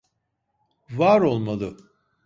[0.89, 1.77] Var olmalı…